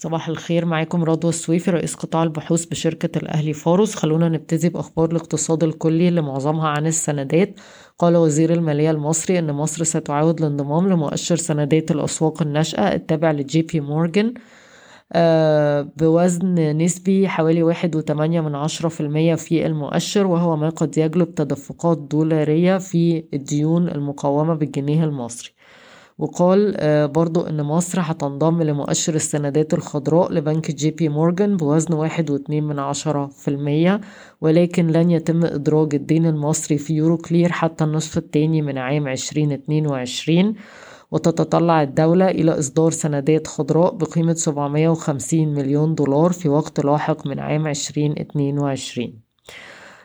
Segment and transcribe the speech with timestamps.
[0.00, 5.64] صباح الخير معاكم رضوى السويفي رئيس قطاع البحوث بشركة الأهلي فاروس خلونا نبتدي بأخبار الاقتصاد
[5.64, 7.60] الكلي اللي معظمها عن السندات.
[7.98, 13.80] قال وزير المالية المصري أن مصر ستعاود الانضمام لمؤشر سندات الأسواق الناشئة التابع ل JP
[13.80, 14.34] Morgan
[15.12, 20.98] آه، بوزن نسبي حوالي واحد وتمانية من عشرة في المية في المؤشر وهو ما قد
[20.98, 25.57] يجلب تدفقات دولارية في الديون المقومة بالجنيه المصري.
[26.18, 32.64] وقال آه، برضو إن مصر هتنضم لمؤشر السندات الخضراء لبنك JP Morgan بوزن واحد واتنين
[32.64, 34.00] من عشرة في المية
[34.40, 39.86] ولكن لن يتم إدراج الدين المصري في Euroclear حتى النصف الثاني من عام عشرين اتنين
[39.86, 40.54] وعشرين.
[41.10, 47.66] وتتطلع الدولة إلى إصدار سندات خضراء بقيمة 750 مليون دولار في وقت لاحق من عام
[47.66, 49.20] 2022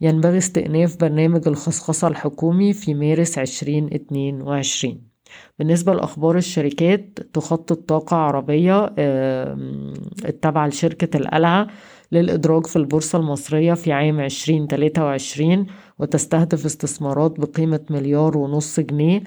[0.00, 5.15] ينبغي استئناف برنامج الخصخصة الحكومي في مارس 2022
[5.58, 8.94] بالنسبة لأخبار الشركات تخطط طاقة عربية
[10.28, 11.66] التابعة لشركة القلعة
[12.12, 15.66] للإدراج في البورصة المصرية في عام 2023
[15.98, 19.22] وتستهدف استثمارات بقيمة مليار ونص جنيه.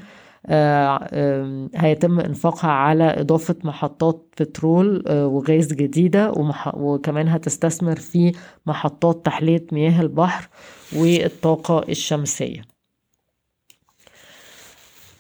[0.46, 6.32] آه، هيتم إنفاقها على إضافة محطات بترول آه، وغاز جديدة
[6.74, 8.32] وكمان هتستثمر في
[8.66, 10.50] محطات تحلية مياه البحر
[10.96, 12.79] والطاقة الشمسية.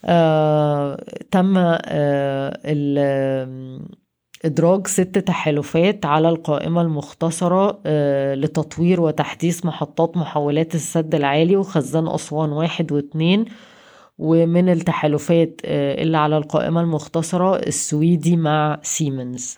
[0.05, 1.57] آه، تم
[4.45, 7.81] إدراج ست تحالفات على القائمة المختصرة
[8.35, 13.45] لتطوير وتحديث محطات محولات السد العالي وخزان أسوان واحد واتنين.
[14.19, 19.57] ومن التحالفات آه، اللي على القائمة المختصرة السويدي مع سيمنز.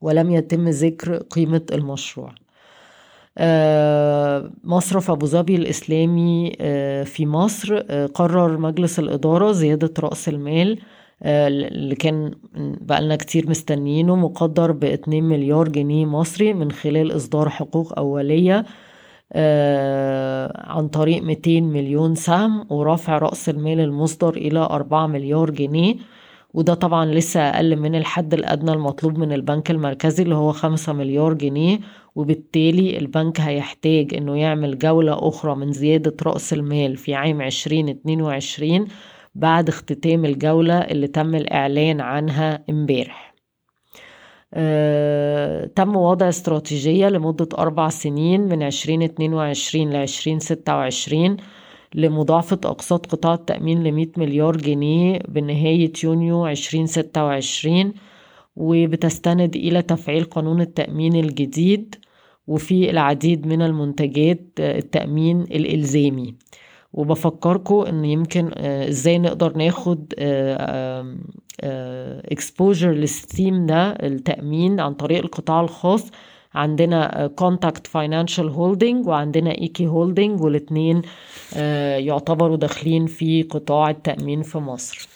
[0.00, 2.34] ولم يتم ذكر قيمة المشروع.
[3.38, 10.78] آه، مصرف أبو ظبي الإسلامي آه، في مصر قرر مجلس الإدارة زيادة رأس المال
[11.24, 12.34] اللي كان
[12.80, 18.64] بقالنا كتير مستنيينه مقدر باتنين مليار جنيه مصري من خلال إصدار حقوق أولية
[19.32, 25.94] آه، عن طريق 200 مليون سهم ورفع رأس المال المصدر إلى 4 مليار جنيه.
[26.54, 31.34] وده طبعا لسه أقل من الحد الأدنى المطلوب من البنك المركزي اللي هو 5 مليار
[31.34, 31.78] جنيه
[32.14, 38.86] وبالتالي البنك هيحتاج إنه يعمل جولة أخرى من زيادة رأس المال في عام 2022
[39.34, 43.32] بعد اختتام الجولة اللي تم الإعلان عنها امبارح.
[44.54, 51.36] آه، تم وضع استراتيجية لمدة أربع سنين من عشرين اتنين وعشرين لعشرين ستة وعشرين
[51.94, 57.92] لمضاعفة أقساط قطاع التأمين لمية مليار جنيه بنهاية يونيو عشرين ستة وعشرين
[58.56, 61.94] وبتستند إلى تفعيل قانون التأمين الجديد
[62.46, 66.34] وفي العديد من المنتجات التأمين الإلزامي.
[66.92, 70.14] وبفكركم إن يمكن آه، إزاي نقدر ناخد
[72.32, 76.10] exposure لل theme ده التأمين عن طريق القطاع الخاص
[76.54, 81.02] عندنا Contact Financial Holding وعندنا E-Kay Holding والاتنين
[81.56, 85.08] آه، يعتبروا داخلين في قطاع التأمين في مصر.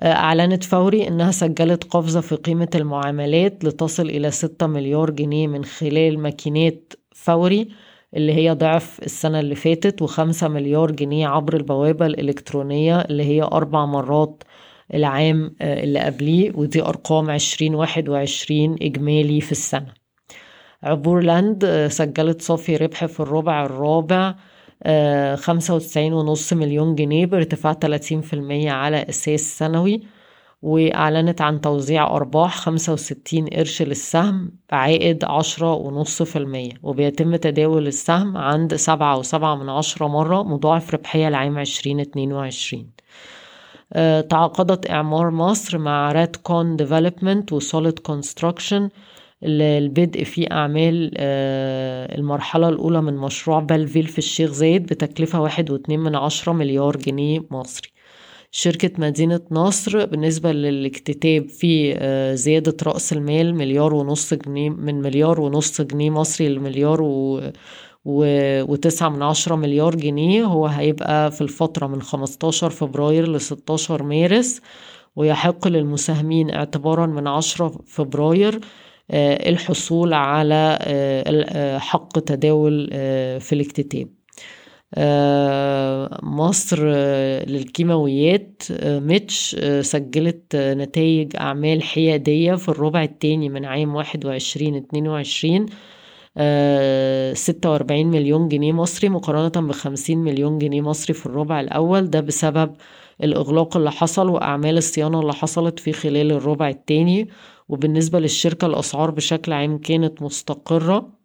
[0.00, 5.64] آه، أعلنت فوري أنها سجلت قفزة في قيمة المعاملات لتصل إلى 6 مليار جنيه من
[5.64, 7.68] خلال ماكينات فوري
[8.16, 13.84] اللي هي ضعف السنة اللي فاتت وخمسة مليار جنيه عبر البوابة الإلكترونية اللي هي أربع
[13.84, 14.42] مرات
[14.94, 19.94] العام آه، اللي قبليه ودي أرقام عشرين واحد وعشرين إجمالي في السنة.
[20.82, 24.34] عبور لاند آه، سجلت صافي ربح في الربع الرابع
[24.82, 30.02] آه، خمسة وتسعين ونص مليون جنيه بارتفاع تلاتين في المية على أساس سنوي
[30.62, 37.86] وأعلنت عن توزيع أرباح خمسة وستين قرش للسهم بعائد عشرة ونص في المية وبيتم تداول
[37.86, 42.97] السهم عند سبعة وسبعة من عشرة مرة مضاعف ربحية لعام عشرين اتنين وعشرين.
[44.30, 48.88] تعاقدت إعمار مصر مع Radcon Development و Solid Construction
[49.42, 56.00] للبدء في أعمال آه، المرحلة الأولى من مشروع بلفيل في الشيخ زايد بتكلفة واحد واتنين
[56.00, 57.88] من عشرة مليار جنيه مصري.
[58.50, 65.40] شركة مدينة نصر بالنسبة للاكتتاب في آه، زيادة رأس المال مليار ونص جنيه من مليار
[65.40, 67.40] ونص جنيه مصري لمليار و
[68.04, 74.60] وتسعة من عشرة مليار جنيه هو هيبقى في الفترة من خمستاشر فبراير لستاشر مارس
[75.16, 78.60] ويحق للمساهمين اعتبارا من عشرة فبراير
[79.10, 82.88] آه، الحصول على آه، حق تداول
[83.40, 84.08] في الاكتتاب.
[84.94, 93.94] آه، مصر آه، للكيماويات آه، ميتش سجلت نتائج أعمال حيادية في الربع الثاني من عام
[93.94, 94.74] واحد وعشرين
[96.38, 96.78] اتنين
[97.28, 102.10] وعشرين ستة وأربعين مليون جنيه مصري مقارنة بخمسين مليون جنيه مصري في الربع الأول.
[102.10, 102.74] ده بسبب
[103.24, 107.28] الإغلاق اللي حصل وأعمال الصيانة اللي حصلت في خلال الربع التاني.
[107.68, 111.18] وبالنسبة للشركة الأسعار بشكل عام كانت مستقرة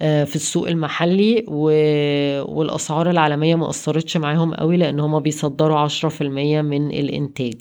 [0.00, 1.44] في السوق المحلي
[2.48, 7.54] والأسعار العالمية ما أثرتش معاهم قوي لأن هما بيصدروا عشرة في المية من الإنتاج.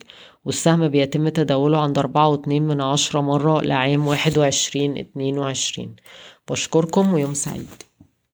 [0.46, 5.96] والسهم بيتم تداوله عند أربعة واتنين من عشرة مرة لعام واحد وعشرين اتنين وعشرين.
[6.50, 7.68] بشكركم ويوم سعيد.